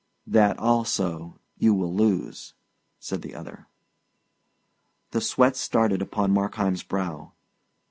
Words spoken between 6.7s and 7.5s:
brow.